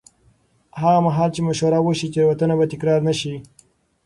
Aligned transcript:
هغه 0.81 0.99
مهال 1.05 1.29
چې 1.35 1.41
مشوره 1.47 1.79
وشي، 1.81 2.07
تېروتنه 2.13 2.53
به 2.59 2.65
تکرار 2.73 2.99
نه 3.07 3.13
شي. 3.19 3.33